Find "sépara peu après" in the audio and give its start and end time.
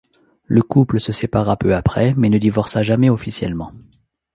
1.11-2.15